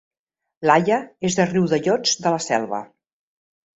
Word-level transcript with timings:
Laia 0.69 0.97
és 1.29 1.37
de 1.41 1.47
Riudellots 1.51 2.17
de 2.25 2.33
la 2.37 2.43
Selva 2.47 2.81